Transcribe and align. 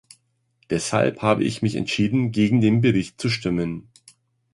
Deshalb 0.71 1.21
habe 1.21 1.43
ich 1.43 1.61
mich 1.61 1.75
entschieden, 1.75 2.31
gegen 2.31 2.59
den 2.59 2.81
Bericht 2.81 3.21
zu 3.21 3.29
stimmen. 3.29 3.91